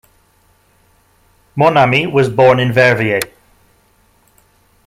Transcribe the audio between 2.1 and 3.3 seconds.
was born in Verviers.